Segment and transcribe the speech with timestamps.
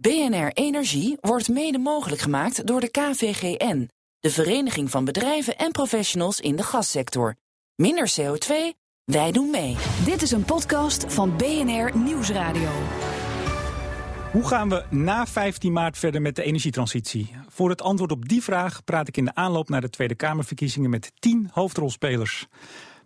[0.00, 6.40] BNR Energie wordt mede mogelijk gemaakt door de KVGN, de Vereniging van Bedrijven en Professionals
[6.40, 7.34] in de Gassector.
[7.74, 8.52] Minder CO2,
[9.04, 9.76] wij doen mee.
[10.04, 12.70] Dit is een podcast van BNR Nieuwsradio.
[14.32, 17.30] Hoe gaan we na 15 maart verder met de energietransitie?
[17.48, 20.90] Voor het antwoord op die vraag praat ik in de aanloop naar de Tweede Kamerverkiezingen
[20.90, 22.46] met 10 hoofdrolspelers.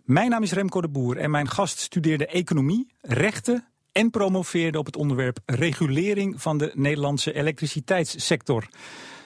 [0.03, 4.85] Mijn naam is Remco de Boer en mijn gast studeerde economie, rechten en promoveerde op
[4.85, 8.67] het onderwerp regulering van de Nederlandse elektriciteitssector.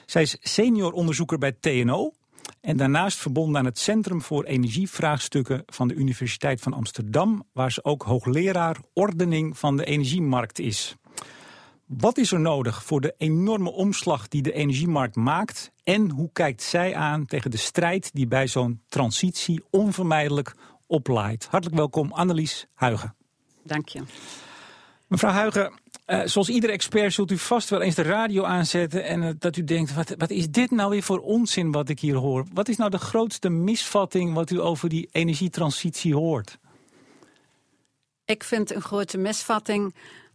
[0.06, 2.12] Zij is senior onderzoeker bij TNO
[2.60, 7.84] en daarnaast verbonden aan het Centrum voor Energievraagstukken van de Universiteit van Amsterdam, waar ze
[7.84, 10.96] ook hoogleraar ordening van de energiemarkt is.
[11.86, 15.72] Wat is er nodig voor de enorme omslag die de energiemarkt maakt?
[15.84, 20.54] En hoe kijkt zij aan tegen de strijd die bij zo'n transitie onvermijdelijk
[20.86, 21.46] oplaait?
[21.50, 23.14] Hartelijk welkom, Annelies Huigen.
[23.62, 24.02] Dank je.
[25.08, 25.72] Mevrouw Huigen,
[26.06, 29.56] uh, zoals iedere expert zult u vast wel eens de radio aanzetten en uh, dat
[29.56, 32.46] u denkt, wat, wat is dit nou weer voor onzin wat ik hier hoor?
[32.52, 36.58] Wat is nou de grootste misvatting wat u over die energietransitie hoort?
[38.24, 39.94] Ik vind een grote misvatting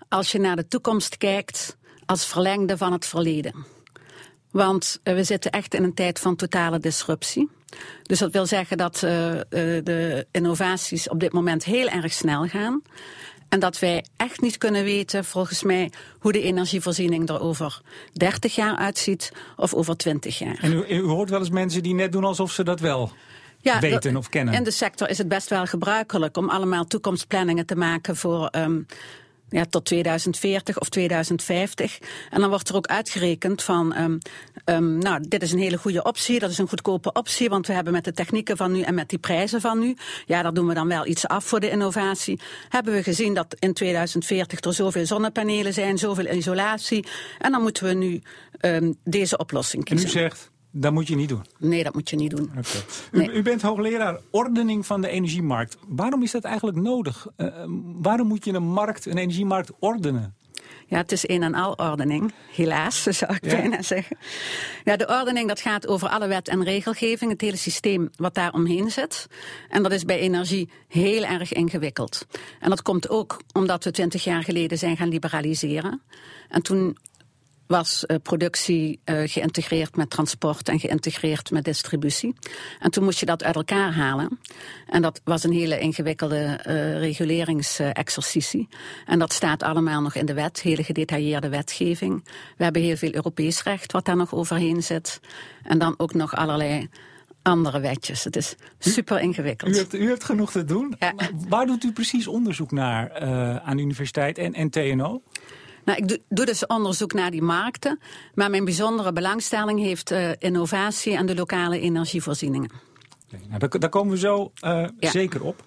[0.10, 3.66] als je naar de toekomst kijkt als verlengde van het verleden.
[4.52, 7.50] Want uh, we zitten echt in een tijd van totale disruptie.
[8.04, 12.82] Dus dat wil zeggen dat de innovaties op dit moment heel erg snel gaan.
[13.54, 17.82] En dat wij echt niet kunnen weten, volgens mij, hoe de energievoorziening er over
[18.14, 20.58] 30 jaar uitziet of over 20 jaar.
[20.62, 23.12] En u, u hoort wel eens mensen die net doen alsof ze dat wel
[23.62, 24.54] ja, weten of kennen.
[24.54, 28.86] In de sector is het best wel gebruikelijk om allemaal toekomstplanningen te maken voor um,
[29.54, 32.00] ja, tot 2040 of 2050.
[32.30, 34.18] En dan wordt er ook uitgerekend van, um,
[34.66, 37.74] um, nou, dit is een hele goede optie, dat is een goedkope optie, want we
[37.74, 39.96] hebben met de technieken van nu en met die prijzen van nu,
[40.26, 42.40] ja, daar doen we dan wel iets af voor de innovatie.
[42.70, 47.06] Hebben we gezien dat in 2040 er zoveel zonnepanelen zijn, zoveel isolatie,
[47.40, 48.22] en dan moeten we nu
[48.62, 50.10] um, deze oplossing kiezen.
[50.10, 51.46] En u zegt, dat moet je niet doen?
[51.58, 52.52] Nee, dat moet je niet doen.
[53.12, 53.28] Okay.
[53.28, 55.78] U, u, bent hoogleraar ordening van de energiemarkt.
[55.88, 57.28] Waarom is dat eigenlijk nodig?
[57.38, 57.48] Uh,
[58.02, 60.36] waarom moet je een markt, een energiemarkt ordenen?
[60.88, 63.56] Ja, het is een en al ordening, helaas, zou ik ja.
[63.56, 64.18] bijna zeggen.
[64.84, 68.54] Ja, de ordening dat gaat over alle wet en regelgeving, het hele systeem wat daar
[68.54, 69.28] omheen zit.
[69.70, 72.26] En dat is bij energie heel erg ingewikkeld.
[72.60, 76.02] En dat komt ook omdat we twintig jaar geleden zijn gaan liberaliseren.
[76.50, 76.98] En toen
[77.68, 82.36] was uh, productie uh, geïntegreerd met transport en geïntegreerd met distributie.
[82.80, 84.40] En toen moest je dat uit elkaar halen.
[84.88, 88.68] En dat was een hele ingewikkelde uh, reguleringsexercitie.
[89.06, 92.24] en dat staat allemaal nog in de wet, hele gedetailleerde wetgeving.
[92.58, 95.20] We hebben heel veel Europees recht wat daar nog overheen zit.
[95.64, 96.90] En dan ook nog allerlei
[97.42, 98.24] andere wetjes.
[98.24, 99.76] Het is super ingewikkeld.
[99.76, 100.96] U hebt, u hebt genoeg te doen.
[101.00, 101.14] Ja.
[101.50, 103.20] Waar doet u precies onderzoek naar
[103.60, 105.22] aan de universiteit en, en TNO?
[105.86, 108.00] Nou, ik doe, dus onderzoek naar die markten.
[108.34, 112.72] Maar mijn bijzondere belangstelling heeft uh, innovatie en de lokale energievoorzieningen.
[113.28, 115.10] Okay, nou, daar, daar, komen we zo uh, ja.
[115.10, 115.64] zeker op.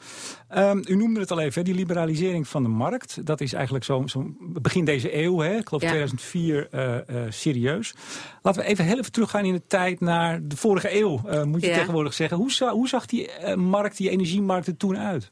[0.56, 3.26] Um, u noemde het al even, die liberalisering van de markt.
[3.26, 5.88] Dat is eigenlijk zo, zo begin deze eeuw, hè, ik geloof ja.
[5.88, 6.96] 2004, uh,
[7.28, 7.94] serieus.
[8.42, 11.68] Laten we even heel even teruggaan in de tijd naar de vorige eeuw, moet je
[11.68, 11.76] ja.
[11.76, 12.36] tegenwoordig zeggen.
[12.36, 15.30] Hoe, za hoe zag die markt, die energiemarkt er toen uit?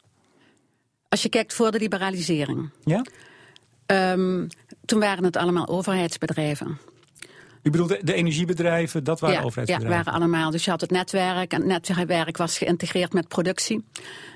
[1.08, 2.70] Als je kijkt voor de liberalisering.
[2.84, 3.04] Ja?
[3.86, 4.48] Um,
[4.84, 6.78] toen waren het allemaal overheidsbedrijven.
[7.62, 9.98] U bedoelt de, de energiebedrijven, dat waren ja, overheidsbedrijven?
[9.98, 10.50] Ja, waren allemaal.
[10.50, 13.84] Dus je had het netwerk en het netwerk was geïntegreerd met productie.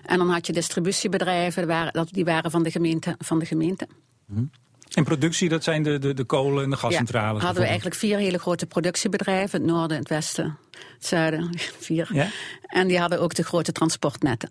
[0.04, 3.14] En dan had je distributiebedrijven, die waren, die waren van de gemeente.
[3.18, 3.88] Van de gemeente.
[4.26, 4.44] Hm.
[4.92, 7.38] En productie, dat zijn de, de, de kolen- en de gascentrales?
[7.38, 9.60] Ja, hadden we eigenlijk vier hele grote productiebedrijven.
[9.60, 11.58] Het noorden, het westen, het zuiden.
[11.88, 12.08] Vier.
[12.12, 12.26] Ja?
[12.62, 14.48] En die hadden ook de grote transportnetten.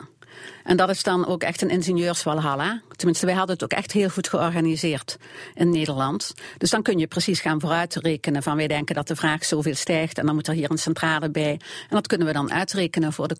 [0.64, 2.82] En dat is dan ook echt een ingenieurswalhalla.
[2.96, 5.18] Tenminste, wij hadden het ook echt heel goed georganiseerd
[5.54, 6.34] in Nederland.
[6.58, 10.18] Dus dan kun je precies gaan vooruitrekenen van wij denken dat de vraag zoveel stijgt
[10.18, 11.52] en dan moet er hier een centrale bij.
[11.90, 13.36] En dat kunnen we dan uitrekenen voor de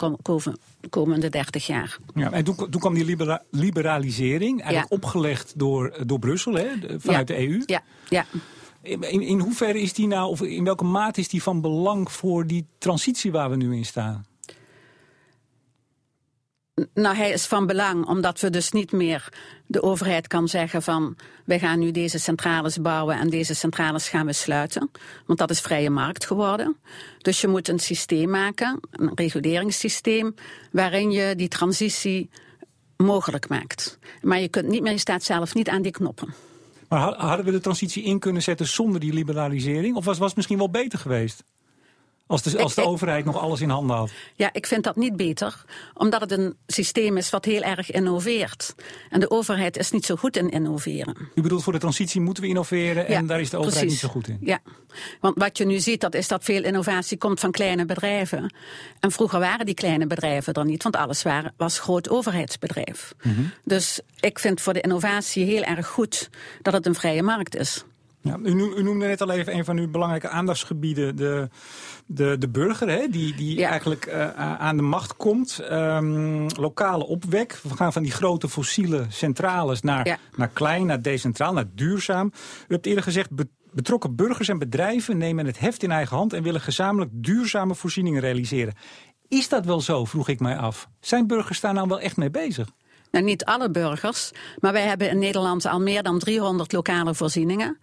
[0.90, 1.98] komende 30 jaar.
[2.16, 4.96] Ja, en toen, toen kwam die libera liberalisering, eigenlijk ja.
[4.96, 7.36] opgelegd door, door Brussel, hè, vanuit ja.
[7.36, 7.64] de EU.
[7.66, 8.26] Ja, ja.
[8.82, 12.48] In, in hoeverre is die nou, of in welke mate is die van belang voor
[12.48, 14.26] die transitie waar we nu in staan?
[16.94, 19.30] Nou, hij is van belang omdat we dus niet meer
[19.66, 21.16] de overheid kan zeggen van
[21.46, 24.92] wij gaan nu deze centrales bouwen en deze centrales gaan we sluiten.
[25.26, 26.78] Want dat is vrije markt geworden.
[27.18, 30.36] Dus je moet een systeem maken, een reguleringssysteem,
[30.72, 32.30] waarin je die transitie
[32.98, 34.00] mogelijk maakt.
[34.22, 36.34] Maar je kunt niet meer, je staat zelf niet aan die knoppen.
[36.90, 39.96] Maar hadden we de transitie in kunnen zetten zonder die liberalisering?
[39.96, 41.44] Of was, het misschien wel beter geweest?
[42.28, 44.12] Als de, als de overheid nog alles in handen had.
[44.36, 48.76] Ja, ik vind dat niet beter, omdat het een systeem is wat heel erg innoveert.
[49.10, 51.18] En de overheid is niet zo goed in innoveren.
[51.36, 54.08] U bedoelt voor de transitie moeten we innoveren en daar is de overheid niet zo
[54.08, 54.38] goed in?
[54.42, 54.60] Ja,
[55.20, 58.54] want wat je nu ziet, dat is dat veel innovatie komt van kleine bedrijven.
[59.00, 63.14] En vroeger waren die kleine bedrijven er niet, want alles waren, was groot overheidsbedrijf.
[63.24, 63.42] Mhm.
[63.64, 66.30] Dus ik vind voor de innovatie heel erg goed
[66.62, 67.86] dat het een vrije markt is.
[68.22, 71.50] Ja, u, u, noemde net al even een van uw belangrijke aandachtsgebieden, de,
[72.08, 75.62] de, de burger, hè, die, die eigenlijk uh, aan de macht komt.
[75.72, 77.60] Um, lokale opwek.
[77.64, 82.32] We gaan van die grote fossiele centrales naar, naar klein, naar decentraal, naar duurzaam.
[82.68, 83.30] U hebt eerder gezegd,
[83.72, 88.22] betrokken burgers en bedrijven nemen het heft in eigen hand en willen gezamenlijk duurzame voorzieningen
[88.22, 88.74] realiseren.
[89.28, 90.90] Is dat wel zo, vroeg ik mij af.
[91.00, 92.70] Zijn burgers daar nou wel echt mee bezig?
[93.12, 97.78] Nou, niet alle burgers, maar wij hebben in Nederland al meer dan 300 lokale voorzieningen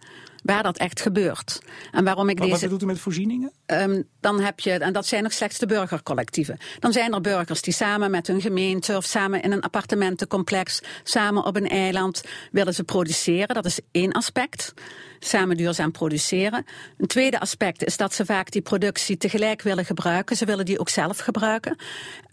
[0.45, 1.59] waar dat echt gebeurt.
[1.91, 2.51] En waarom ik deze.
[2.51, 3.51] Wat bedoelt u met voorzieningen?
[3.65, 6.57] Um, dan heb je, en dat zijn nog slechts de burgercollectieven.
[6.79, 11.45] Dan zijn er burgers die samen met hun gemeente of samen in een appartementencomplex, samen
[11.45, 13.55] op een eiland willen ze produceren.
[13.55, 14.73] Dat is één aspect.
[15.19, 16.65] Samen duurzaam produceren.
[16.97, 20.35] Een tweede aspect is dat ze vaak die productie tegelijk willen gebruiken.
[20.35, 21.77] Ze willen die ook zelf gebruiken.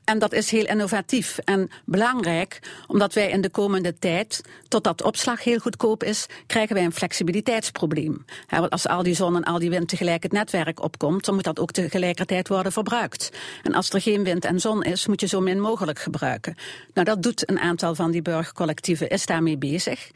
[0.04, 5.44] En dat is heel innovatief en belangrijk, omdat wij in de komende tijd, totdat opslag
[5.44, 8.25] heel goedkoop is, krijgen wij een flexibiliteitsprobleem.
[8.69, 11.58] als al die zon en al die wind tegelijk het netwerk opkomt, dan moet dat
[11.58, 13.31] ook tegelijkertijd worden verbruikt.
[13.62, 16.55] En als er geen wind en zon is, moet je zo min mogelijk gebruiken.
[16.94, 20.10] Nou, dat doet een aantal van die burgercollectieven, is daarmee bezig.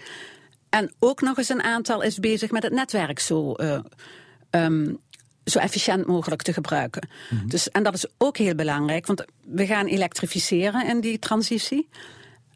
[0.69, 3.79] En ook nog eens een aantal is bezig met het netwerk zo uh,
[4.51, 4.99] um,
[5.51, 7.09] zo efficiënt mogelijk te gebruiken.
[7.31, 7.49] Mhm.
[7.49, 11.89] dus, en dat is ook heel belangrijk, want we gaan elektrificeren in die transitie.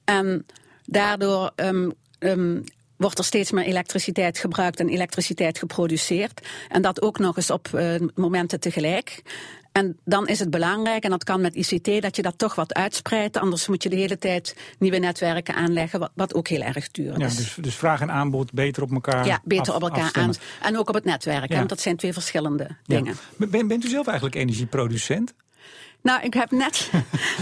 [0.04, 0.46] En
[0.84, 2.64] daardoor um, um,
[2.96, 6.48] wordt er steeds meer elektriciteit gebruikt en elektriciteit geproduceerd.
[6.68, 9.22] En dat ook nog eens op uh, momenten tegelijk.
[9.72, 12.74] En dan is het belangrijk, en dat kan met ICT, dat je dat toch wat
[12.74, 13.36] uitspreidt.
[13.36, 17.32] Anders moet je de hele tijd nieuwe netwerken aanleggen, wat, ook heel erg duur is.
[17.32, 20.32] Ja, dus, dus vraag en aanbod beter op elkaar Ja, beter op elkaar aan.
[20.62, 23.16] En ook op het netwerk, want dat zijn twee verschillende dingen.
[23.66, 25.34] bent u zelf eigenlijk energieproducent?
[26.02, 26.90] Nou, ik heb net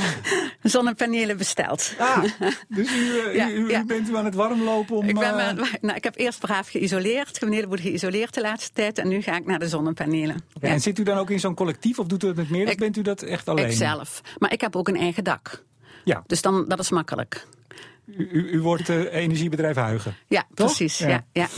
[0.63, 1.95] zonnepanelen besteld.
[1.99, 2.25] Ah,
[2.69, 5.09] dus u, eh, u, bent u aan het warmlopen om...
[5.09, 5.65] Ik, ben, uh...
[5.81, 7.29] nou, ik heb eerst braaf geïsoleerd.
[7.29, 8.99] Ik heb een heleboel geïsoleerd de laatste tijd.
[8.99, 10.45] En nu ga ik naar de zonnepanelen.
[10.61, 12.69] Ja, en zit u dan ook in zo'n collectief of doet u dat met meer?
[12.69, 13.67] of bent u dat echt alleen?
[13.67, 14.21] Ikzelf.
[14.39, 15.65] Maar ik heb ook een eigen dak.
[16.05, 16.23] Ja.
[16.27, 17.47] Dus dan, dat is makkelijk.
[18.07, 20.17] U, u wordt uh, energiebedrijf Huigen.
[20.27, 20.99] Ja, precies.
[20.99, 21.25] ja.
[21.33, 21.49] ja.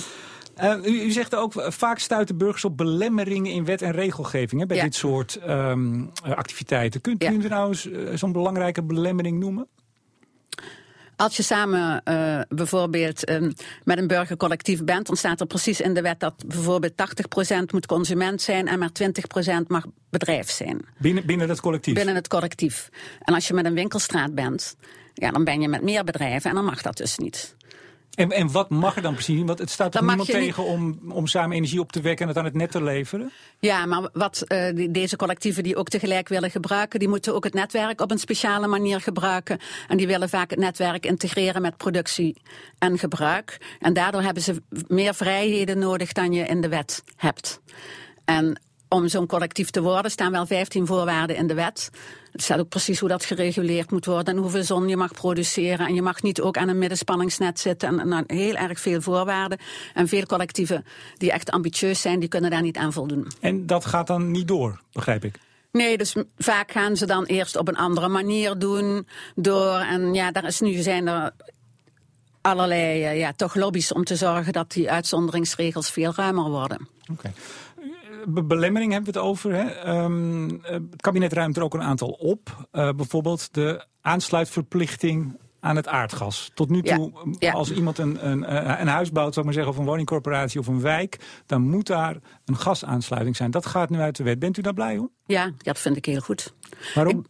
[0.63, 4.61] Uh, u, u, zegt ook, eh, vaak stuiten burgers op belemmeringen in wet en regelgeving
[4.61, 7.01] hè, bij dit soort um, activiteiten.
[7.01, 9.69] Kunt u er nou eens uh, zo'n belangrijke belemmering noemen?
[11.17, 13.51] Als je samen uh, bijvoorbeeld uh,
[13.85, 16.95] met een burgercollectief bent, dan staat er precies in de wet dat bijvoorbeeld 80%
[17.73, 18.91] moet consument zijn en maar
[19.63, 20.81] 20% mag bedrijf zijn.
[20.99, 21.95] Binnen, binnen het collectief?
[21.95, 22.89] Binnen het collectief.
[23.23, 24.77] En als je met een winkelstraat bent,
[25.15, 27.57] ja, dan ben je met meer bedrijven en dan mag dat dus niet.
[28.15, 29.43] En, en wat mag er dan precies?
[29.45, 32.39] Want het staat er niemand tegen om, om samen energie op te wekken en het
[32.39, 33.33] aan het net te leveren?
[33.59, 37.55] Ja, maar wat uh, deze collectieven die ook tegelijk willen gebruiken, die moeten ook het
[37.55, 39.59] netwerk op een speciale manier gebruiken.
[39.89, 42.37] En die willen vaak het netwerk integreren met productie
[42.79, 43.77] en gebruik.
[43.79, 47.61] En daardoor hebben ze meer vrijheden nodig dan je in de wet hebt.
[48.25, 48.61] En
[48.91, 51.91] om zo'n collectief te worden staan wel 15 voorwaarden in de wet.
[52.33, 55.87] Het staat ook precies hoe dat gereguleerd moet worden en hoeveel zon je mag produceren.
[55.87, 58.01] En je mag niet ook aan een middenspanningsnet zitten.
[58.01, 59.59] En, en heel erg veel voorwaarden.
[59.95, 60.85] En veel collectieven
[61.17, 63.27] die echt ambitieus zijn, die kunnen daar niet aan voldoen.
[63.41, 65.39] En dat gaat dan niet door, begrijp ik?
[65.73, 69.07] Nee, dus vaak gaan ze dan eerst op een andere manier doen.
[69.35, 71.31] Door, en ja, daar is nu zijn er
[72.41, 76.89] allerlei eh, ja, toch lobby's om te zorgen dat die uitzonderingsregels veel ruimer worden.
[77.13, 77.33] Oké
[78.29, 79.55] belemmering hebben we het over.
[79.55, 79.69] Hè?
[79.69, 82.69] Ehm, eh, het kabinet ruimt er ook een aantal op.
[82.73, 86.51] Uh, bijvoorbeeld de aansluitverplichting aan het aardgas.
[86.55, 87.13] Tot nu toe,
[87.53, 90.67] als iemand een, een, eh, een huis bouwt, zou maar zeggen, of een woningcorporatie of
[90.67, 93.51] een wijk, dan moet daar een gasaansluiting zijn.
[93.51, 94.39] Dat gaat nu uit de wet.
[94.39, 95.11] Bent u daar blij om?
[95.27, 96.55] Ja, dat vind ik heel goed.
[96.95, 97.25] Waarom?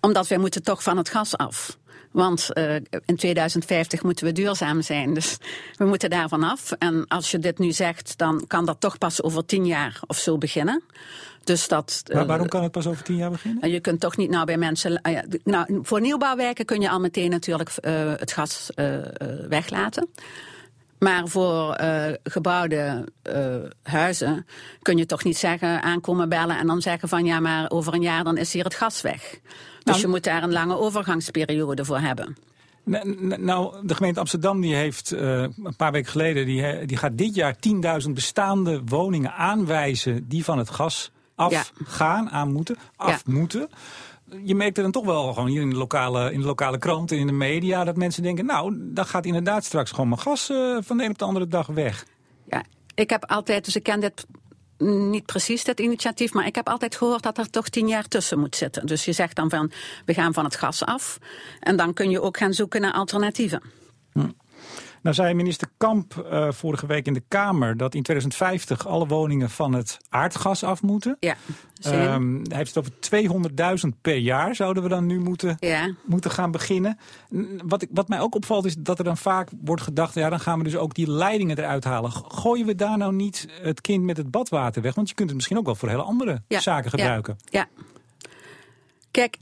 [0.00, 1.78] omdat wij moeten toch van het gas af.
[2.10, 2.74] Want uh,
[3.04, 5.14] in 2050 moeten we duurzaam zijn.
[5.14, 5.36] Dus
[5.76, 6.72] we moeten daarvan af.
[6.72, 10.16] En als je dit nu zegt, dan kan dat toch pas over tien jaar of
[10.16, 10.82] zo beginnen.
[11.44, 13.70] Dus dat, maar waarom kan het pas over tien jaar beginnen?
[13.70, 15.00] Je kunt toch niet nou bij mensen.
[15.02, 18.70] Uh, nou, voor nieuwbouwwijken kun je al meteen natuurlijk uh, het gas
[19.48, 20.08] weglaten.
[20.98, 21.76] Maar voor
[22.22, 23.04] gebouwde
[23.82, 24.46] huizen
[24.82, 28.02] kun je toch niet zeggen, aankomen bellen en dan zeggen van ja, maar over een
[28.02, 29.40] jaar dan is hier het gas weg.
[29.82, 32.36] Dus je moet daar een lange overgangsperiode voor hebben.
[32.84, 36.46] Nou, de gemeente Amsterdam die heeft uh, een paar weken geleden...
[36.46, 37.56] die, die gaat dit jaar
[38.06, 43.68] 10.000 bestaande woningen aanwijzen die van het gas afgaan, aan moeten, af moeten
[44.42, 47.12] je merkt er dan toch wel gewoon hier in de lokale, in de lokale krant
[47.12, 47.84] en in de media...
[47.84, 51.10] dat mensen denken, nou, dan gaat inderdaad straks gewoon mijn gas uh, van de een
[51.10, 52.06] op de andere dag weg.
[52.46, 54.26] Ja, ik heb altijd, dus ik ken dit
[54.84, 56.32] niet precies, dit initiatief...
[56.32, 58.86] maar ik heb altijd gehoord dat er toch tien jaar tussen moet zitten.
[58.86, 59.72] Dus je zegt dan van,
[60.04, 61.18] we gaan van het gas af...
[61.60, 63.62] en dan kun je ook gaan zoeken naar alternatieven.
[65.02, 69.50] Nou zei minister Kamp uh, vorige week in de Kamer dat in 2050 alle woningen
[69.50, 71.16] van het aardgas af moeten.
[71.20, 71.36] Ja.
[71.86, 75.94] Um, hij heeft het over 200.000 per jaar zouden we dan nu moeten, ja.
[76.04, 76.98] moeten gaan beginnen.
[77.64, 80.40] Wat, ik, wat mij ook opvalt is dat er dan vaak wordt gedacht, ja dan
[80.40, 82.12] gaan we dus ook die leidingen eruit halen.
[82.12, 84.94] Gooien we daar nou niet het kind met het badwater weg?
[84.94, 86.60] Want je kunt het misschien ook wel voor hele andere ja.
[86.60, 87.36] zaken gebruiken.
[87.44, 87.68] Ja.
[87.76, 87.84] ja.
[89.10, 89.36] Kijk,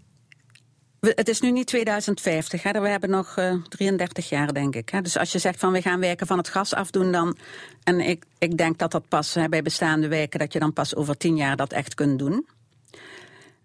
[1.14, 2.80] het is nu niet 2050, hè?
[2.80, 4.88] we hebben nog uh, eh, 33 jaar, denk ik.
[4.88, 5.02] Hè?
[5.02, 7.36] Dus als je zegt van we gaan werken van het gas afdoen, dan.
[7.84, 11.16] En ik, ik denk dat dat pas bij bestaande wijken, dat je dan pas over
[11.16, 12.46] 10 jaar dat echt kunt doen.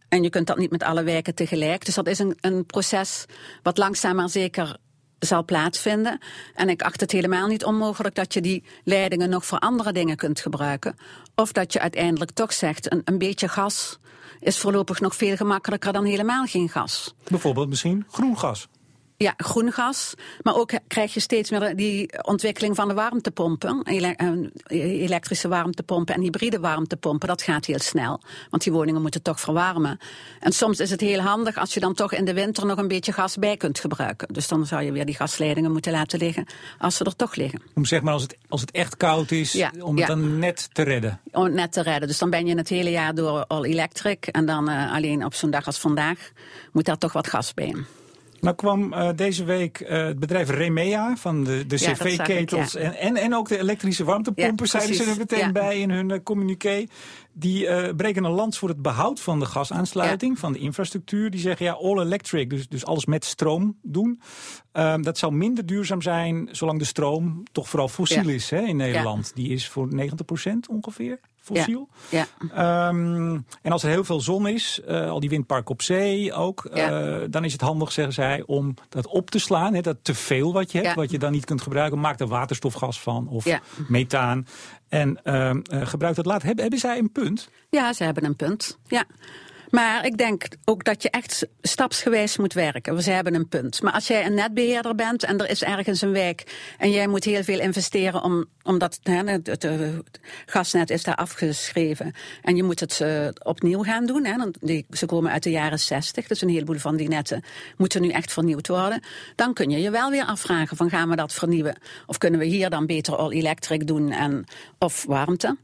[0.10, 1.86] En je kunt dat niet met alle wijken tegelijk.
[1.86, 3.26] Dus dat is een, een proces
[3.64, 4.78] wat langzaam maar zeker
[5.20, 6.20] zal plaatsvinden.
[6.56, 10.16] En ik acht het helemaal niet onmogelijk dat je die leidingen nog voor andere dingen
[10.16, 10.96] kunt gebruiken.
[11.36, 14.00] Of dat je uiteindelijk toch zegt, een, een beetje gas
[14.44, 17.14] is voorlopig nog veel gemakkelijker dan helemaal geen gas.
[17.28, 18.68] Bijvoorbeeld misschien groen gas.
[19.24, 20.14] Ja, groen gas.
[20.42, 23.84] Maar ook krijg je steeds meer die ontwikkeling van de warmtepompen.
[23.84, 27.28] Eh, elektrische warmtepompen en hybride warmtepompen.
[27.28, 28.22] Dat gaat heel snel.
[28.50, 30.00] Want die woningen moeten toch verwarmen.
[30.40, 32.88] En soms is het heel handig als je dan toch in de winter nog een
[32.88, 34.34] beetje gas bij kunt gebruiken.
[34.34, 36.46] Dus dan zou je weer die gasleidingen moeten laten liggen
[36.78, 37.62] als ze er toch liggen.
[37.76, 40.82] Om zeg maar als het, als het echt koud is, om het dan net te
[40.82, 41.20] redden.
[41.32, 42.08] Om het net te redden.
[42.08, 44.28] Dus dan ben je het hele jaar door all electric.
[44.28, 46.32] En dan uh, alleen op zo'n dag als vandaag
[46.72, 47.76] moet daar toch wat gas bij.
[48.44, 52.80] Nou kwam uh, deze week uh, het bedrijf Remea van de, de ja, cv-ketels ja.
[52.80, 56.10] en, en, en ook de elektrische warmtepompen, ja, zeiden ze er meteen bij in hun
[56.10, 56.86] uh, communiqué.
[57.34, 61.30] Die breken een lans voor het behoud van de gasaansluiting, van de infrastructuur.
[61.30, 64.22] Die zeggen ja, all electric, dus, dus alles met stroom doen.
[64.72, 68.76] Ehm, dat zou minder duurzaam zijn zolang de stroom toch vooral fossiel is hè, in
[68.76, 69.32] Nederland.
[69.36, 71.90] Die is voor 90% ongeveer fossiel.
[72.10, 72.26] Ja.
[72.54, 76.70] Ehm, en als er heel veel zon is, uh, al die windparken op zee ook,
[76.74, 79.74] uh, dan is het handig, zeggen zij, om dat op te slaan.
[79.74, 82.28] Hè, dat te veel wat je hebt, wat je dan niet kunt gebruiken, maak er
[82.28, 83.46] waterstofgas van of
[83.88, 84.48] methaan.
[84.90, 86.46] En uh, gebruik dat later.
[86.46, 87.50] Hebben, hebben zij een punt?
[87.70, 88.78] Ja, ze hebben een punt.
[88.88, 89.06] Ja.
[89.74, 92.96] Maar ik denk ook dat je echt stapsgewijs moet werken.
[92.96, 93.82] We hebben een punt.
[93.82, 97.24] Maar als jij een netbeheerder bent en er is ergens een wijk en jij moet
[97.24, 99.68] heel veel investeren om, omdat het,
[100.46, 104.26] gasnet is daar afgeschreven en je moet het uh, opnieuw gaan doen.
[104.26, 104.36] Hè,
[104.90, 107.44] ze komen uit de jaren 60, dus een heleboel van die netten
[107.78, 109.04] moeten nu echt vernieuwd worden.
[109.36, 111.78] Dan kun je je wel weer afvragen van gaan we dat vernieuwen?
[112.06, 114.46] Of kunnen we hier dan beter all electric doen en,
[114.78, 115.58] of warmte?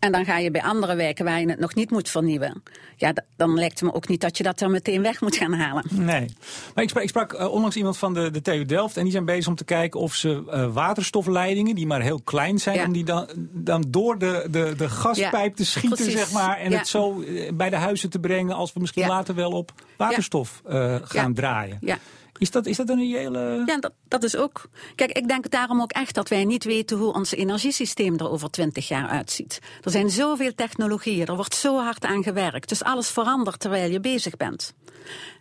[0.00, 2.62] En dan ga je bij andere wijken waar je het nog niet moet vernieuwen.
[2.96, 5.52] Ja, dan lijkt het me ook niet dat je dat er meteen weg moet gaan
[5.52, 5.84] halen.
[5.90, 6.34] Nee.
[6.74, 8.96] Maar ik sprak, ik sprak uh, onlangs iemand van de, de TU Delft.
[8.96, 12.58] En die zijn bezig om te kijken of ze uh, waterstofleidingen, die maar heel klein
[12.58, 16.58] zijn, om die dan, dan door de, de, de gaspijp te schieten, zeg maar.
[16.58, 19.72] En het zo eh, bij de huizen te brengen als we misschien later wel op
[19.96, 20.62] waterstof
[21.02, 21.78] gaan draaien.
[21.80, 21.98] Ja.
[22.40, 23.62] Is dat, is dat een reële...
[23.66, 24.68] Ja, dat, dat is ook...
[24.94, 28.50] Kijk, ik denk daarom ook echt dat wij niet weten hoe ons energiesysteem er over
[28.50, 29.58] twintig jaar uitziet.
[29.82, 32.68] Er zijn zoveel technologieën, er wordt zo hard aan gewerkt.
[32.68, 34.74] Dus alles verandert terwijl je bezig bent.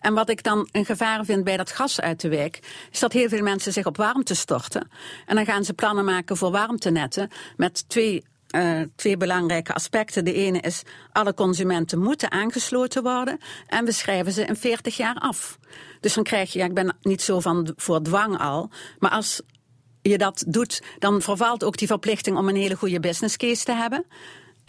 [0.01, 2.59] En wat ik dan een gevaar vind bij dat gas uit de wijk,
[2.91, 4.89] is dat heel veel mensen zich op warmte storten.
[5.25, 8.23] En dan gaan ze plannen maken voor warmtenetten met twee
[8.55, 10.25] uh, twee belangrijke aspecten.
[10.25, 15.15] De ene is, alle consumenten moeten aangesloten worden en we schrijven ze in 40 jaar
[15.15, 15.59] af.
[15.99, 19.41] Dus dan krijg je, ja, ik ben niet zo van voor dwang al, maar als
[20.01, 23.73] je dat doet, dan vervalt ook die verplichting om een hele goede business case te
[23.73, 24.05] hebben.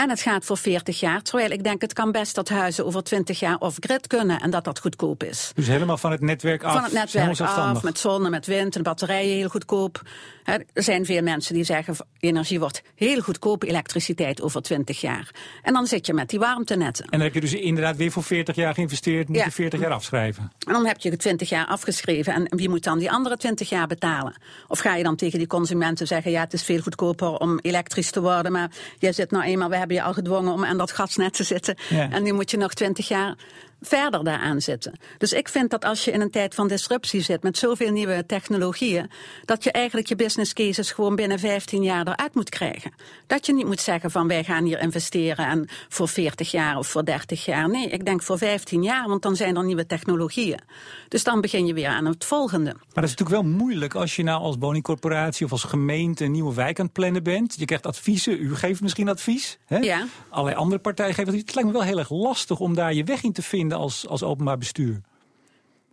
[0.01, 1.23] En het gaat voor 40 jaar.
[1.23, 4.65] Terwijl ik denk, het kan best dat huizen over 20 jaar off-grid kunnen en dat
[4.65, 5.53] dat goedkoop is.
[5.55, 6.73] Dus helemaal van het netwerk af?
[6.73, 10.03] Van het netwerk af, met zon en met wind en batterijen heel goedkoop.
[10.45, 15.31] er zijn veel mensen die zeggen, energie wordt heel goedkope elektriciteit over 20 jaar.
[15.63, 17.05] En dan zit je met die warmtenetten.
[17.05, 19.93] En dan heb je dus inderdaad weer voor 40 jaar geïnvesteerd, moet je 40 jaar
[19.93, 20.53] afschrijven.
[20.67, 23.87] En dan heb je 20 jaar afgeschreven en wie moet dan die andere 20 jaar
[23.87, 24.35] betalen?
[24.69, 28.11] Of ga je dan tegen die consumenten zeggen, ja het is veel goedkoper om elektrisch
[28.11, 30.93] te worden, maar jij zit nou eenmaal, we hebben je al gedwongen om aan dat
[30.93, 31.77] gasnet te zitten.
[32.11, 33.35] En nu moet je nog twintig jaar
[33.81, 34.99] verder daaraan zitten.
[35.19, 38.27] Dus ik vind dat als je in een tijd van disruptie zit met zoveel nieuwe
[38.27, 39.11] technologieën,
[39.45, 42.93] dat je eigenlijk je business cases gewoon binnen 15 jaar eruit moet krijgen.
[43.27, 46.87] Dat je niet moet zeggen van wij gaan hier investeren en voor 40 jaar of
[46.87, 47.71] voor 30 jaar.
[47.71, 50.61] Nee, ik denk voor 15 jaar, want dan zijn er nieuwe technologieën.
[51.09, 52.73] Dus dan begin je weer aan het volgende.
[52.73, 56.31] Maar dat is natuurlijk wel moeilijk als je nou als woningcorporatie of als gemeente een
[56.31, 57.55] nieuwe wijk aan het plannen bent.
[57.59, 59.59] Je krijgt adviezen, u geeft misschien advies.
[59.67, 59.79] Hè?
[59.79, 60.07] Ja.
[60.29, 61.47] Allerlei andere partijen geven advies.
[61.47, 64.07] Het lijkt me wel heel erg lastig om daar je weg in te vinden als,
[64.09, 65.01] als openbaar bestuur.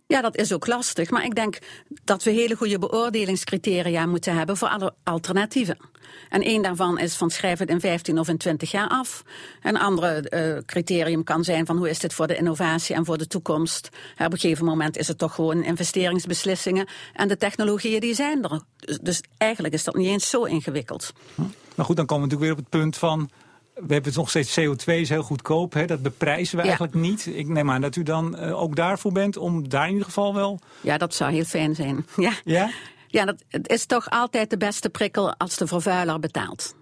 [0.08, 1.10] Ja, dat is ook lastig.
[1.10, 1.58] Maar ik denk
[2.04, 5.76] dat we hele goede beoordelingscriteria moeten hebben voor alle alternatieven.
[6.28, 9.22] En één daarvan is van schrijf het in 15 of in 20 jaar af.
[9.62, 13.18] Een andere uh, criterium kan zijn van hoe is dit voor de innovatie en voor
[13.18, 13.88] de toekomst.
[14.18, 16.86] op een gegeven moment is het toch gewoon investeringsbeslissingen.
[17.12, 18.62] En de technologieën die zijn er.
[18.76, 21.12] Dus, dus eigenlijk is dat niet eens zo ingewikkeld.
[21.74, 23.30] Maar goed, dan komen we natuurlijk weer op het punt van
[23.86, 25.72] we hebben het nog steeds CO2 is heel goedkoop.
[25.72, 25.84] Hè?
[25.84, 27.26] Dat beprijzen we eigenlijk niet.
[27.26, 30.34] Ik neem aan dat u dan uh, ook daarvoor bent om daar in ieder geval
[30.34, 30.60] wel.
[30.80, 32.06] Ja, dat zou heel fijn zijn.
[32.16, 32.70] Ja, ja?
[33.08, 36.74] ja dat, het is toch altijd de beste prikkel als de vervuiler betaalt.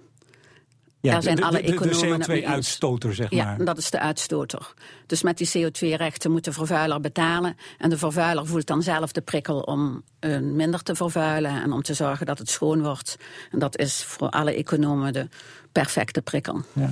[1.07, 3.59] Ja, Daar zijn de, alle economen de CO2-uitstoter, zeg maar.
[3.59, 4.75] Ja, dat is de uitstoter.
[5.07, 7.57] Dus met die CO2-rechten moet de vervuiler betalen.
[7.79, 11.63] En de vervuiler voelt dan zelf de prikkel om uh, minder te vervuilen...
[11.63, 13.17] en om te zorgen dat het schoon wordt.
[13.51, 15.29] En dat is voor alle economen de
[15.73, 16.63] perfecte prikkel.
[16.73, 16.91] Ja.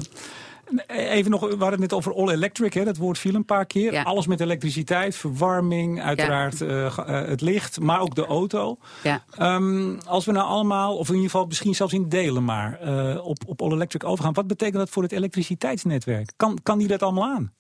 [0.86, 3.66] Even nog, we hadden het net over all electric, hè, dat woord viel een paar
[3.66, 4.04] keer.
[4.04, 8.76] Alles met elektriciteit, verwarming, uiteraard uh, uh, het licht, maar ook de auto.
[9.02, 9.24] Ja.
[9.56, 13.26] Um, als we nou allemaal, of in ieder geval misschien zelfs in delen maar, uh,
[13.26, 16.32] op, op all electric overgaan, wat betekent dat voor het elektriciteitsnetwerk?
[16.36, 17.52] Kan, kan die dat allemaal aan?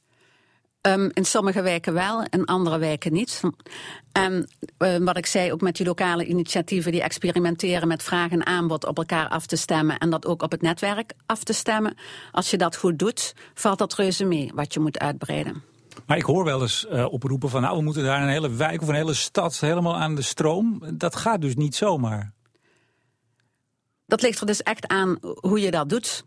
[0.88, 3.40] Um, in sommige wijken wel, in andere wijken niet.
[4.12, 4.48] En
[4.78, 8.86] uh, wat ik zei, ook met die lokale initiatieven die experimenteren met vraag en aanbod
[8.86, 11.96] op elkaar af te stemmen en dat ook op het netwerk af te stemmen.
[12.32, 15.62] Als je dat goed doet, valt dat reuze mee wat je moet uitbreiden.
[16.06, 18.82] Maar ik hoor wel eens uh, oproepen van nou, we moeten daar een hele wijk
[18.82, 20.82] of een hele stad helemaal aan de stroom.
[20.94, 22.32] Dat gaat dus niet zomaar.
[24.06, 26.24] Dat ligt er dus echt aan hoe je dat doet.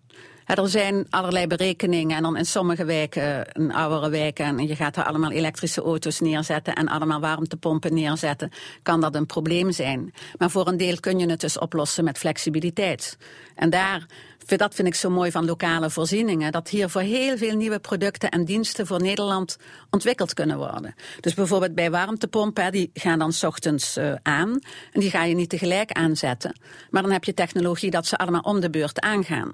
[0.48, 4.96] Er zijn allerlei berekeningen en dan in sommige wijken, in oudere wijken, en je gaat
[4.96, 8.52] daar allemaal elektrische auto's neerzetten en allemaal warmtepompen neerzetten,
[8.84, 10.14] kan dat een probleem zijn.
[10.38, 13.18] Maar voor een deel kun je het dus oplossen met flexibiliteit.
[13.56, 14.06] En daar,
[14.46, 18.30] dat vind ik zo mooi van lokale voorzieningen, dat hier voor heel veel nieuwe producten
[18.30, 19.58] en diensten voor Nederland
[19.90, 20.96] ontwikkeld kunnen worden.
[21.20, 24.60] Dus bijvoorbeeld bij warmtepompen, die gaan dan s ochtends uh, aan
[24.92, 26.60] en die ga je niet tegelijk aanzetten.
[26.90, 29.54] Maar dan heb je technologie dat ze allemaal om de beurt aangaan.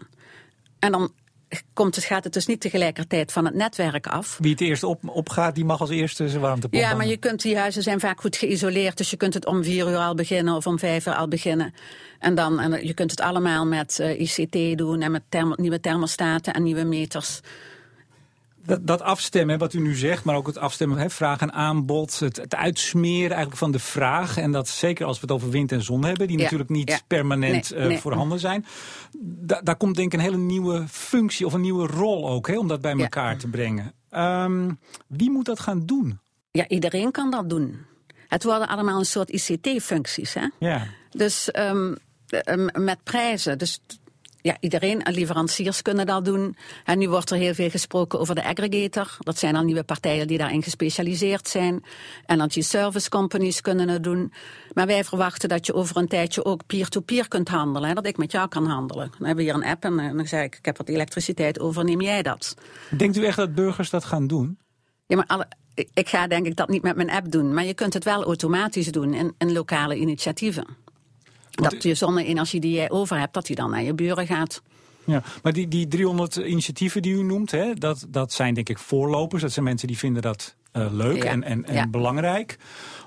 [0.84, 1.12] En dan
[1.74, 4.38] komt het, gaat het dus niet tegelijkertijd van het netwerk af.
[4.42, 7.42] Wie het eerst op, opgaat, die mag als eerste zijn warmtepomp Ja, maar je kunt,
[7.42, 8.98] die huizen zijn vaak goed geïsoleerd.
[8.98, 11.74] Dus je kunt het om vier uur al beginnen of om vijf uur al beginnen.
[12.20, 15.54] En, dan, en je kunt het allemaal met uh, eh, ICT doen en met thermo,
[15.58, 17.40] nieuwe thermostaten en nieuwe meters
[18.66, 22.20] dat, dat, afstemmen, wat u nu zegt, maar ook het afstemmen, hè, vraag en aanbod,
[22.20, 24.38] het, het, uitsmeren eigenlijk van de vraag.
[24.38, 27.74] En dat zeker als we het over wind en zon hebben, die natuurlijk niet permanent
[27.74, 28.66] uh, voorhanden zijn.
[29.22, 32.58] Da daar komt denk ik een hele nieuwe functie of een nieuwe rol ook, hè,
[32.58, 33.94] om dat bij elkaar te brengen.
[34.12, 36.20] Um, wie moet dat gaan doen?
[36.52, 37.78] Ja, iedereen kan dat doen.
[38.28, 40.34] Het worden allemaal een soort ICT-functies.
[40.34, 40.48] Hè?
[40.60, 40.88] Ja.
[41.10, 41.98] Dus um,
[42.74, 43.58] met prijzen.
[43.58, 43.80] Dus
[44.44, 46.56] ja, iedereen, en leveranciers kunnen dat doen.
[46.86, 49.18] En nu wordt er heel veel gesproken over de aggregator.
[49.20, 51.84] Dat zijn dan nieuwe partijen die daarin gespecialiseerd zijn.
[52.26, 54.34] Energy service companies kunnen het doen.
[54.74, 57.90] Maar wij verwachten dat je over een tijdje ook peer-to-peer kunt handelen.
[57.90, 59.12] Hè, dat ik met jou kan handelen.
[59.18, 61.60] Dan hebben we hier een app en eh, dan zeg ik, ik heb wat elektriciteit
[61.60, 62.56] over, neem jij dat?
[62.98, 64.58] Denkt u echt dat burgers dat gaan doen?
[65.06, 65.48] Ja, maar alle,
[65.94, 67.54] ik ga denk ik dat niet met mijn app doen.
[67.54, 70.83] Maar je kunt het wel automatisch doen in, in lokale initiatieven
[71.56, 74.62] dat je zonne-energie die jij over hebt, dat die dan naar je buren gaat.
[75.06, 78.78] Ja, maar die, die 300 initiatieven die u noemt, hè, dat, dat zijn denk ik
[78.78, 79.42] voorlopers.
[79.42, 82.58] Dat zijn mensen die vinden dat uh, leuk en, en, en belangrijk.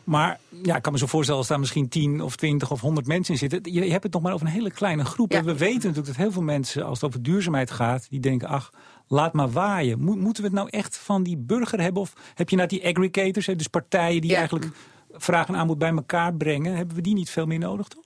[0.04, 3.06] Maar ja, ik kan me zo voorstellen als daar misschien 10 of 20 of 100
[3.06, 3.72] mensen in zitten.
[3.72, 5.32] Je, je hebt het nog maar over een hele kleine groep.
[5.32, 8.48] En we weten natuurlijk dat heel veel mensen, als het over duurzaamheid gaat, die denken,
[8.48, 8.72] ach,
[9.06, 10.00] laat maar waaien.
[10.00, 12.02] moeten we het nou echt van die burger hebben?
[12.02, 14.68] Of heb je nou die aggregators, dus partijen die eigenlijk
[15.11, 16.76] vraag en aanbod bij elkaar brengen?
[16.76, 18.05] Hebben we die niet veel meer nodig, toch?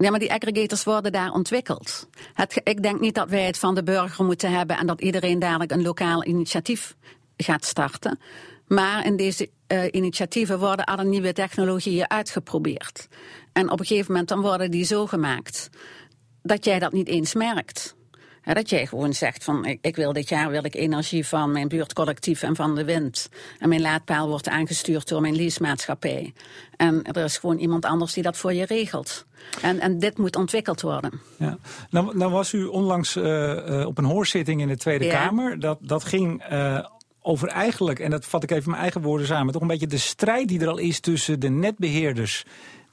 [0.00, 2.08] Ja, maar die aggregators worden daar ontwikkeld.
[2.34, 5.38] Het, ik denk niet dat wij het van de burger moeten hebben en dat iedereen
[5.38, 6.96] dadelijk een lokaal initiatief
[7.36, 8.18] gaat starten.
[8.66, 13.08] Maar in deze uh, initiatieven worden alle nieuwe technologieën uitgeprobeerd.
[13.52, 15.68] En op een gegeven moment dan worden die zo gemaakt
[16.42, 17.96] dat jij dat niet eens merkt
[18.44, 21.68] dat jij gewoon zegt van ik, ik, wil dit jaar wil ik energie van mijn
[21.68, 23.28] buurtcollectief en van de wind.
[23.58, 26.32] En mijn laadpaal wordt aangestuurd door mijn leasemaatschappij.
[26.76, 29.26] En er is gewoon iemand anders die dat voor je regelt.
[29.62, 31.20] En, en dit moet ontwikkeld worden.
[31.36, 31.58] Ja.
[31.90, 35.60] Nou, nou was u onlangs uh, uh, op een hoorzitting in de Tweede Kamer.
[35.60, 36.84] Dat, dat ging uh,
[37.22, 39.98] over eigenlijk, en dat vat ik even mijn eigen woorden samen, toch een beetje de
[39.98, 42.44] strijd die er al is tussen de netbeheerders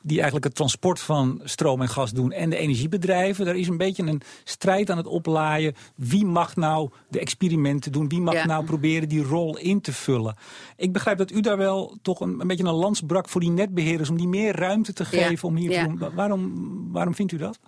[0.08, 3.48] die eigenlijk het transport van stroom en gas doen en de energiebedrijven.
[3.48, 5.76] Er is een beetje een strijd aan het oplaaien.
[5.96, 8.10] Wie mag nou de experimenten doen?
[8.10, 10.36] Wie mag nou proberen die rol in te vullen?
[10.76, 13.50] Ik begrijp dat u daar wel toch een, een beetje een lans brak voor die
[13.50, 16.16] netbeheerders om die meer ruimte te geven om hier te doen.
[16.16, 17.60] Waarom, waarom vindt u dat?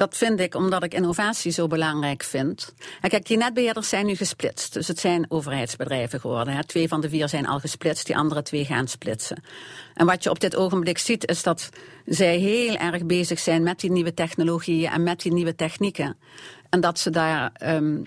[0.00, 2.74] Dat vind ik omdat ik innovatie zo belangrijk vind.
[3.00, 4.72] En kijk, die netbeheerders zijn nu gesplitst.
[4.72, 6.66] Dus het zijn overheidsbedrijven geworden.
[6.66, 9.42] Twee van de vier zijn al gesplitst, die andere twee gaan splitsen.
[9.94, 11.68] En wat je op dit ogenblik ziet, is dat
[12.06, 16.16] zij heel erg bezig zijn met die nieuwe technologieën en met die nieuwe technieken.
[16.70, 18.04] En dat ze daar um,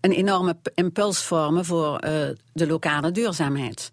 [0.00, 2.10] een enorme impuls vormen voor uh,
[2.52, 3.90] de lokale duurzaamheid.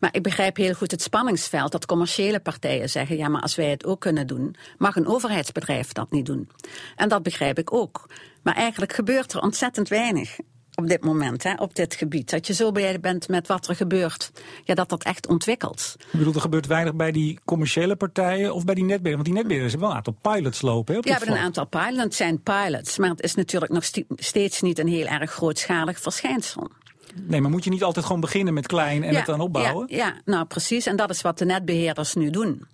[0.00, 3.70] Maar ik begrijp heel goed het spanningsveld dat commerciële partijen zeggen: ja, maar als wij
[3.70, 6.48] het ook kunnen doen, mag een overheidsbedrijf dat niet doen.
[6.96, 8.06] En dat begrijp ik ook.
[8.42, 10.38] Maar eigenlijk gebeurt er ontzettend weinig
[10.78, 12.30] op dit moment, hè, op dit gebied.
[12.30, 14.30] Dat je zo blij bent met wat er gebeurt.
[14.64, 15.94] Ja, dat dat echt ontwikkelt.
[15.98, 19.14] Ik bedoel, er gebeurt weinig bij die commerciële partijen of bij die netbeheerders?
[19.14, 20.94] Want die netbeheerders hebben wel een aantal pilots lopen.
[20.94, 22.02] Hè, ja, we hebben een aantal pilots.
[22.02, 22.98] Het zijn pilots.
[22.98, 23.84] Maar het is natuurlijk nog
[24.16, 26.70] steeds niet een heel erg grootschalig verschijnsel.
[27.14, 29.86] Nee, maar moet je niet altijd gewoon beginnen met klein en het dan opbouwen?
[29.90, 30.86] Ja, ja, nou precies.
[30.86, 32.66] En dat is wat de netbeheerders nu doen.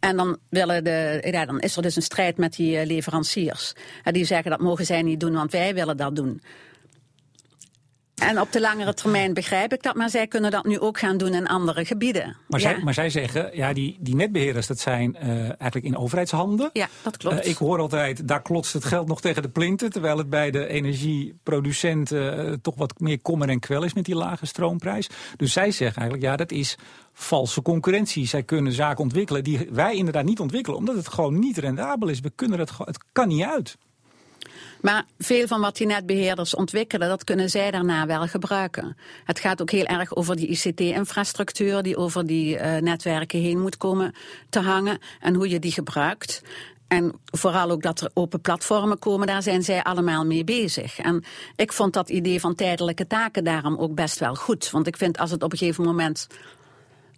[0.00, 3.72] En dan, willen de, ja, dan is er dus een strijd met die eh, leveranciers.
[4.02, 6.42] Die zeggen dat mogen zij niet doen, want wij willen dat doen.
[8.24, 11.16] En op de langere termijn begrijp ik dat, maar zij kunnen dat nu ook gaan
[11.16, 12.36] doen in andere gebieden.
[12.48, 16.70] Maar, zij, maar zij zeggen, ja, die, die netbeheerders, dat zijn uh, eigenlijk in overheidshanden.
[16.72, 17.44] Ja, dat klopt.
[17.44, 20.50] Uh, ik hoor altijd, daar klotst het geld nog tegen de plinten, terwijl het bij
[20.50, 25.10] de energieproducenten uh, toch wat meer kommer en kwel is met die lage stroomprijs.
[25.36, 26.78] Dus zij zeggen eigenlijk, ja, dat is
[27.12, 28.26] valse concurrentie.
[28.26, 32.20] Zij kunnen zaken ontwikkelen die wij inderdaad niet ontwikkelen, omdat het gewoon niet rendabel is.
[32.20, 33.76] We kunnen het, het kan niet uit.
[34.84, 38.96] Maar veel van wat die netbeheerders ontwikkelen, dat kunnen zij daarna wel gebruiken.
[39.24, 43.76] Het gaat ook heel erg over die ICT-infrastructuur die over die uh, netwerken heen moet
[43.76, 44.14] komen
[44.48, 46.42] te hangen en hoe je die gebruikt.
[46.88, 50.98] En vooral ook dat er open platformen komen, daar zijn zij allemaal mee bezig.
[50.98, 51.24] En
[51.56, 54.70] ik vond dat idee van tijdelijke taken daarom ook best wel goed.
[54.70, 56.26] Want ik vind als het op een gegeven moment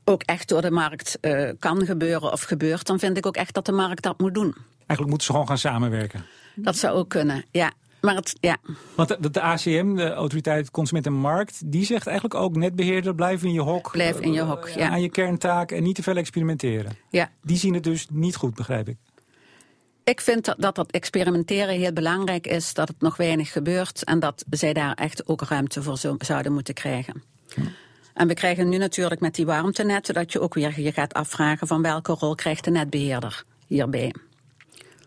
[0.05, 3.55] ook echt door de markt uh, kan gebeuren of gebeurt, dan vind ik ook echt
[3.55, 4.55] dat de markt dat moet doen.
[4.77, 6.25] Eigenlijk moeten ze gewoon gaan samenwerken.
[6.57, 7.73] Dat zou ook kunnen, ja.
[8.01, 8.57] Maar het, ja.
[8.95, 13.43] Want de, de, ACM, de Autoriteit Consument en Markt, die zegt eigenlijk ook netbeheerder, blijf
[13.43, 13.91] in je hok.
[13.91, 14.89] Blijf in je hok, ja.
[14.89, 16.97] Aan je kerntaak en niet te veel experimenteren.
[17.11, 17.31] Ja.
[17.43, 18.97] Die zien het dus niet goed, begrijp ik.
[20.05, 24.19] Ik vind dat, dat dat experimenteren heel belangrijk is, dat het nog weinig gebeurt en
[24.19, 27.23] dat zij daar echt ook ruimte voor zo, zouden moeten krijgen.
[28.15, 31.67] En we krijgen nu natuurlijk met die warmtenetten dat je ook weer je gaat afvragen
[31.67, 34.15] van welke rol krijgt de netbeheerder hierbij.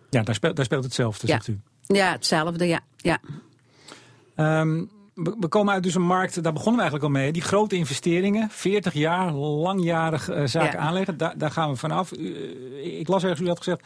[0.09, 1.33] Ja, daar speelt, daar speelt hetzelfde, ja.
[1.33, 1.59] zegt u.
[1.95, 2.79] Ja, hetzelfde, ja.
[2.97, 3.19] ja.
[4.35, 7.31] Um, we komen uit dus een markt, daar begonnen we eigenlijk al mee.
[7.31, 10.85] Die grote investeringen, 40 jaar, langjarig uh, zaken ja.
[10.85, 12.17] aanleggen, daar, daar gaan we vanaf.
[12.17, 13.83] Uh, ik las ergens, u had gezegd,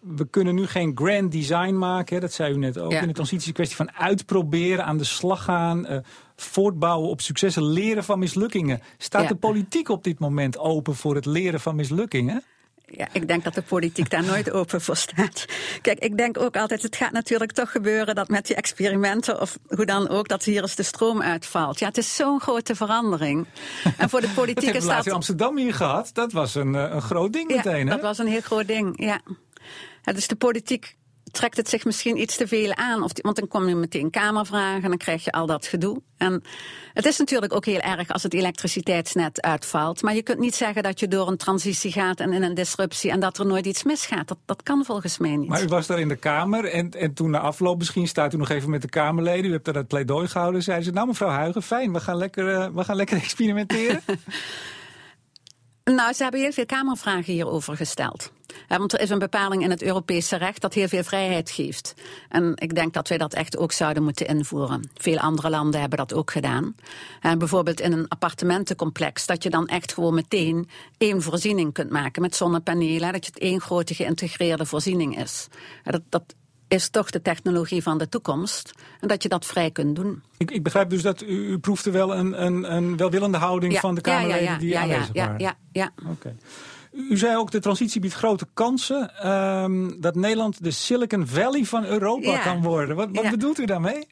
[0.00, 2.20] we kunnen nu geen grand design maken.
[2.20, 2.92] Dat zei u net ook.
[2.92, 3.00] Ja.
[3.00, 5.98] In de transitie is kwestie van uitproberen, aan de slag gaan, uh,
[6.36, 8.80] voortbouwen op successen, leren van mislukkingen.
[8.98, 9.28] Staat ja.
[9.28, 12.42] de politiek op dit moment open voor het leren van mislukkingen?
[12.86, 15.44] Ja, ik denk dat de politiek daar nooit open voor staat.
[15.82, 19.58] Kijk, ik denk ook altijd, het gaat natuurlijk toch gebeuren dat met die experimenten, of
[19.66, 21.78] hoe dan ook, dat hier eens de stroom uitvalt.
[21.78, 23.46] Ja, het is zo'n grote verandering.
[23.96, 25.06] En voor de politiek dat is dat...
[25.06, 26.10] in Amsterdam hier gehad.
[26.12, 27.94] Dat was een, een groot ding ja, meteen, hè?
[27.94, 29.20] dat was een heel groot ding, ja.
[30.02, 30.96] ja dus de politiek
[31.36, 33.02] trekt het zich misschien iets te veel aan.
[33.02, 36.02] Of want dan kom je meteen kamervragen en dan krijg je al dat gedoe.
[36.16, 36.42] En
[36.92, 40.02] het is natuurlijk ook heel erg als het elektriciteitsnet uitvalt.
[40.02, 43.10] Maar je kunt niet zeggen dat je door een transitie gaat en in een disruptie
[43.10, 44.28] en dat er nooit iets misgaat.
[44.28, 45.48] Dat, dat kan volgens mij niet.
[45.48, 48.36] Maar u was daar in de Kamer en, en toen na afloop misschien staat u
[48.36, 49.50] nog even met de Kamerleden.
[49.50, 50.62] U hebt daar dat pleidooi gehouden.
[50.62, 54.00] Zeiden ze, nou mevrouw Huigen, fijn, we gaan lekker, uh, we gaan lekker experimenteren.
[55.94, 58.32] Nou, ze hebben heel veel Kamervragen hierover gesteld.
[58.68, 61.94] Ja, want er is een bepaling in het Europese recht dat heel veel vrijheid geeft.
[62.28, 64.90] En ik denk dat wij dat echt ook zouden moeten invoeren.
[64.94, 66.74] Veel andere landen hebben dat ook gedaan.
[67.20, 72.22] En bijvoorbeeld in een appartementencomplex, dat je dan echt gewoon meteen één voorziening kunt maken
[72.22, 73.12] met zonnepanelen.
[73.12, 75.48] Dat je het één grote geïntegreerde voorziening is.
[75.82, 76.34] Dat, dat
[76.68, 78.72] is toch de technologie van de toekomst.
[79.00, 80.22] En dat je dat vrij kunt doen.
[80.36, 83.80] Ik, ik begrijp dus dat u, u proefde wel een, een, een welwillende houding ja,
[83.80, 85.40] van de Kamerleden ja, ja, die aanwezig ja, waren.
[85.40, 86.10] Ja, ja, Oké.
[86.10, 86.36] Okay.
[86.96, 89.28] U zei ook, de transitie biedt grote kansen.
[89.30, 92.38] Um, dat Nederland de Silicon Valley van Europa ja.
[92.38, 92.96] kan worden.
[92.96, 93.30] Wat, wat Ja.
[93.30, 94.06] bedoelt u daarmee?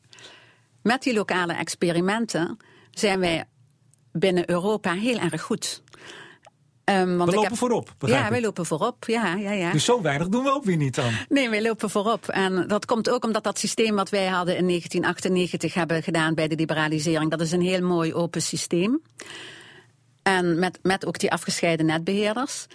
[0.83, 2.57] Met die lokale experimenten
[2.91, 3.45] zijn wij
[4.13, 5.83] binnen Europa heel erg goed.
[6.85, 9.73] Um, want we lopen voorop, Ja, wij lopen voorop, ja, ja, ja.
[9.73, 11.13] Dus zo weinig doen we ook weer niet dan?
[11.29, 12.29] Nee, wij lopen voorop.
[12.29, 16.49] En dat komt ook omdat dat systeem wat wij hadden in 1998 hebben gedaan bij
[16.49, 19.03] de liberalisering, dat is een heel mooi open systeem.
[20.25, 22.67] En met, met ook die afgescheiden netbeheerders.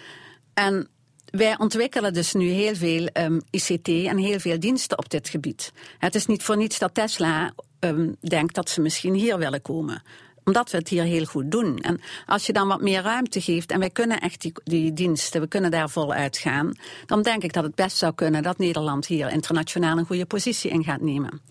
[0.54, 0.88] En
[1.26, 5.72] wij ontwikkelen dus nu heel veel um, ICT en heel veel diensten op dit gebied.
[5.98, 10.04] Het is niet voor niets dat Tesla um, denkt dat ze misschien hier willen komen
[10.50, 11.78] omdat we het hier heel goed doen.
[11.78, 15.42] En als je dan wat meer ruimte geeft en wij kunnen echt die, die diensten,
[15.42, 16.72] we kunnen daar voluit gaan,
[17.06, 20.72] dan denk ik dat het best zou kunnen dat Nederland hier internationaal een goede positie
[20.72, 21.42] in gaat nemen.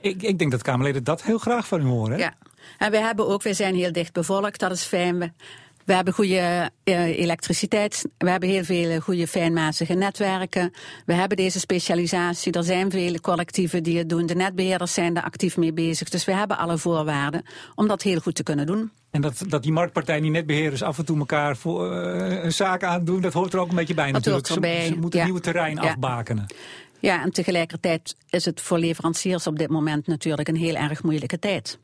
[0.00, 2.18] Ik, ik denk dat Kamerleden dat heel graag van u horen.
[2.18, 2.34] Ja.
[2.78, 5.18] En wij hebben ook, wij zijn heel dicht bevolkt, dat is fijn.
[5.18, 5.30] We,
[5.84, 10.72] we hebben goede uh, elektriciteit, we hebben heel veel goede fijnmazige netwerken.
[11.06, 14.26] We hebben deze specialisatie, er zijn vele collectieven die het doen.
[14.26, 16.08] De netbeheerders zijn er actief mee bezig.
[16.08, 17.42] Dus we hebben alle voorwaarden
[17.74, 18.90] om dat heel goed te kunnen doen.
[19.10, 22.82] En dat, dat die marktpartij, die netbeheerders af en toe elkaar voor uh, een zaak
[22.82, 24.48] aandoen, dat hoort er ook een beetje bij dat natuurlijk.
[24.48, 24.80] Hoort erbij.
[24.80, 25.24] Ze, ze moeten ja.
[25.24, 25.82] nieuwe terrein ja.
[25.82, 26.46] afbakenen.
[27.00, 31.38] Ja, en tegelijkertijd is het voor leveranciers op dit moment natuurlijk een heel erg moeilijke
[31.38, 31.78] tijd.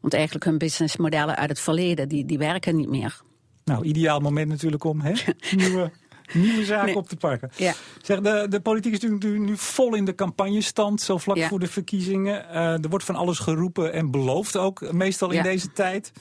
[0.00, 3.20] Want eigenlijk hun businessmodellen uit het verleden, die, die werken niet meer.
[3.64, 5.12] Nou, ideaal moment natuurlijk om hè?
[5.56, 5.90] nieuwe,
[6.32, 6.96] nieuwe zaken nee.
[6.96, 7.50] op te pakken.
[7.56, 7.74] Ja.
[8.02, 11.48] Zeg, de, de politiek is natuurlijk nu vol in de campagnestand, zo vlak ja.
[11.48, 12.44] voor de verkiezingen.
[12.50, 16.12] Uh, er wordt van alles geroepen en beloofd ook, meestal in deze tijd.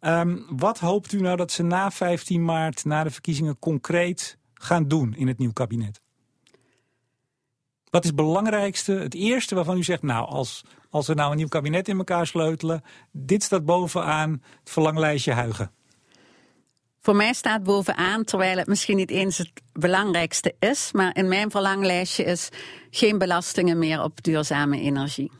[0.00, 4.88] Um, wat hoopt u nou dat ze na 15 maart, na de verkiezingen, concreet gaan
[4.88, 6.00] doen in het nieuw kabinet?
[7.90, 11.36] Wat is het belangrijkste, het eerste waarvan u zegt, nou, als, als we nou een
[11.36, 15.70] nieuw kabinet in elkaar sleutelen, dit staat bovenaan het verlanglijstje Huigen?
[17.00, 21.50] Voor mij staat bovenaan, terwijl het misschien niet eens het belangrijkste is, maar in mijn
[21.50, 22.48] verlanglijstje is
[22.90, 25.30] geen belastingen meer op duurzame energie.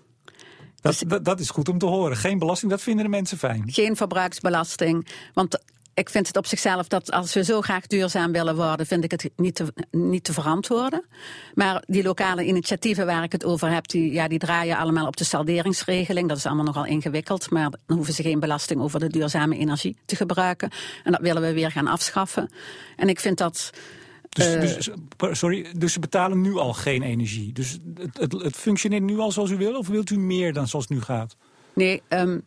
[0.81, 2.17] Dat, dus, dat, dat, is goed om te horen.
[2.17, 3.63] Geen belasting, dat vinden de mensen fijn.
[3.67, 5.07] Geen verbruiksbelasting.
[5.35, 5.63] Want
[5.99, 9.11] ik vind het op zichzelf dat als we zo graag duurzaam willen worden, vind ik
[9.11, 11.05] het niet te, niet te verantwoorden.
[11.55, 15.17] Maar die lokale initiatieven waar ik het over heb, die, ja, die draaien allemaal op
[15.17, 16.29] de salderingsregeling.
[16.29, 19.97] Dat is allemaal nogal ingewikkeld, maar dan hoeven ze geen belasting over de duurzame energie
[20.05, 20.71] te gebruiken.
[21.05, 22.51] En dat willen we weer gaan afschaffen.
[22.97, 23.71] En ik vind dat.
[24.29, 24.91] Dus, uh, dus,
[25.39, 27.53] sorry, dus ze betalen nu al geen energie.
[27.53, 30.69] Dus het, het, het, functioneert nu al zoals u wil, of wilt u meer dan
[30.69, 31.37] zoals het nu gaat?
[31.75, 32.43] Nee, um,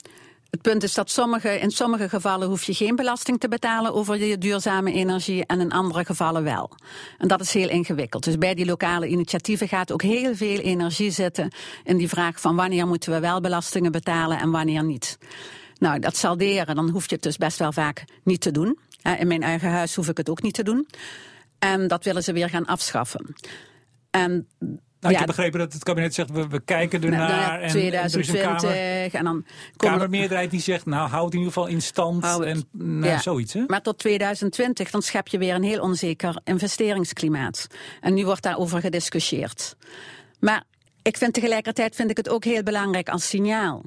[0.52, 4.24] het punt is dat sommige, in sommige gevallen hoef je geen belasting te betalen over
[4.24, 6.72] je duurzame energie en in andere gevallen wel.
[7.18, 8.24] En dat is heel ingewikkeld.
[8.24, 11.52] Dus bij die lokale initiatieven gaat ook heel veel energie zitten
[11.84, 15.18] in die vraag van wanneer moeten we wel belastingen betalen en wanneer niet.
[15.78, 18.80] Nou, dat salderen, dan hoef je het dus best wel vaak niet te doen.
[19.20, 20.88] In mijn eigen huis hoef ik het ook niet te doen.
[21.60, 23.36] En dat willen ze weer gaan afschaffen.
[24.10, 24.48] En
[25.02, 27.30] nou, ik heb begrepen dat het kabinet zegt, we, we kijken ernaar.
[27.30, 29.46] Nou, ja, 2020 en, er is een kamer, en dan
[29.78, 33.20] kamermeerderheid die zegt, nou houd in ieder geval in stand en nou, ja.
[33.20, 33.54] zoiets.
[33.54, 33.64] Hè?
[33.68, 37.68] Maar tot 2020 dan schep je weer een heel onzeker investeringsklimaat.
[38.02, 39.76] En nu wordt daarover gediscussieerd.
[40.40, 40.64] Maar
[41.02, 43.84] ik vind tegelijkertijd vind ik het ook heel belangrijk als signaal.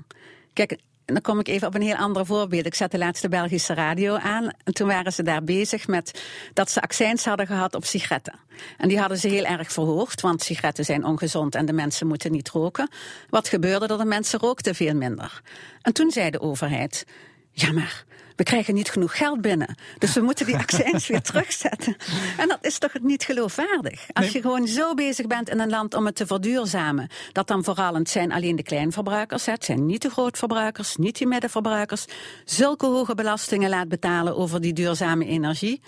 [0.53, 2.67] Kijk, dan kom ik even op een heel ander voorbeeld.
[2.67, 4.51] Ik zet de laatste Belgische radio aan.
[4.65, 8.35] En toen waren ze daar bezig met dat ze accijns hadden gehad op sigaretten.
[8.79, 12.33] En die hadden ze heel erg verhoogd, want sigaretten zijn ongezond en de mensen moeten
[12.33, 12.89] niet roken.
[13.31, 13.99] Wat gebeurde er?
[13.99, 15.41] De mensen rookten veel minder.
[15.83, 17.07] En toen zei de overheid,
[17.51, 18.05] ja maar
[18.37, 19.75] we krijgen niet genoeg geld binnen.
[19.99, 21.97] Dus we moeten die accijns weer terugzetten.
[22.39, 24.07] En dat is toch niet geloofwaardig?
[24.13, 27.65] Als je gewoon zo bezig bent in een land om het te verduurzamen, dat dan
[27.65, 32.05] vooral, het zijn alleen de kleinverbruikers, het zijn niet de grootverbruikers, niet die middenverbruikers,
[32.45, 35.81] zulke hoge belastingen laat betalen over die duurzame energie.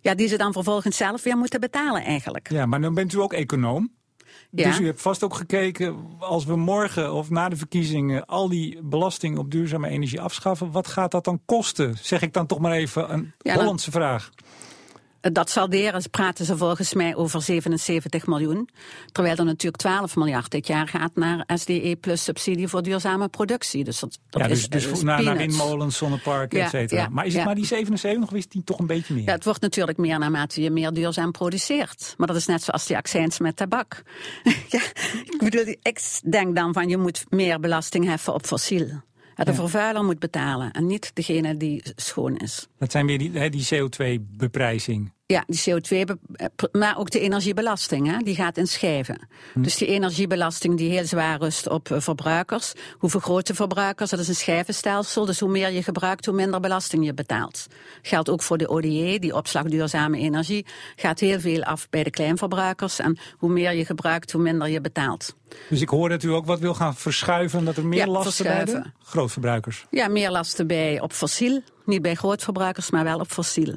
[0.00, 2.50] Ja, die ze dan vervolgens zelf weer moeten betalen eigenlijk.
[2.50, 3.97] Ja, maar dan bent u ook econoom.
[4.50, 4.68] Ja.
[4.68, 8.82] Dus u hebt vast ook gekeken, als we morgen of na de verkiezingen al die
[8.82, 11.96] belasting op duurzame energie afschaffen, wat gaat dat dan kosten?
[12.02, 14.30] Zeg ik dan toch maar even een Ja, Hollandse vraag.
[15.20, 18.68] Dat salderen praten ze volgens mij over 77 miljoen.
[19.12, 23.84] Terwijl er natuurlijk 12 miljard dit jaar gaat naar SDE plus subsidie voor duurzame productie.
[23.84, 25.56] Dus dat, dat ja, dus, is, dus is naar, naar peanuts.
[25.56, 27.00] windmolens, zonneparken, Ja, et cetera.
[27.02, 29.24] ja, maar is het maar die 77 of is die toch een beetje meer?
[29.24, 32.14] Ja, het wordt natuurlijk meer naarmate je meer duurzaam produceert.
[32.16, 34.02] Maar dat is net zoals die accijns met tabak.
[34.68, 34.80] ja,
[35.24, 36.00] ik bedoel, ik
[36.30, 39.06] denk dan van je moet meer belasting heffen op fossiel.
[39.44, 39.56] De Ja.
[39.56, 42.68] vervuiler moet betalen en niet degene die schoon is.
[42.78, 45.12] Dat zijn weer die, die CO2-beprijzing.
[45.30, 49.28] Ja, die CO2, be- eh, maar ook de energiebelasting, hè, die gaat in schijven.
[49.52, 49.62] Hm.
[49.62, 52.72] Dus die energiebelasting die heel zwaar rust op eh, verbruikers.
[52.98, 54.10] Hoe vergroten verbruikers?
[54.10, 55.24] Dat is een schijvenstelsel.
[55.24, 57.66] Dus hoe meer je gebruikt, hoe minder belasting je betaalt.
[58.02, 60.66] Geldt ook voor de ODE, die opslag duurzame energie.
[60.96, 62.98] Gaat heel veel af bij de kleinverbruikers.
[62.98, 65.34] En hoe meer je gebruikt, hoe minder je betaalt.
[65.68, 68.44] Dus ik hoor dat u ook wat wil gaan verschuiven, dat er meer Ja, lasten
[68.44, 69.86] bij de grootverbruikers.
[69.90, 71.60] Ja, meer lasten bij op fossiel.
[71.84, 73.74] Niet bij grootverbruikers, maar wel op fossiel.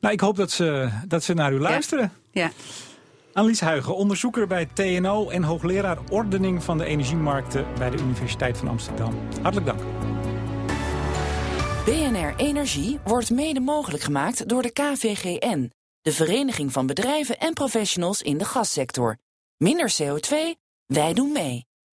[0.00, 2.12] Nou, ik hoop dat ze, dat ze naar u luisteren.
[2.32, 2.50] Ja.
[3.32, 8.68] Annelies Huigen, onderzoeker bij TNO en hoogleraar ordening van de energiemarkten bij de Universiteit van
[8.68, 9.18] Amsterdam.
[9.42, 9.80] Hartelijk dank.
[11.84, 18.22] BNR Energie wordt mede mogelijk gemaakt door de KVGN, de Vereniging van Bedrijven en Professionals
[18.22, 19.16] in de Gassector.
[19.56, 20.34] Minder CO2,
[20.86, 21.69] wij doen mee.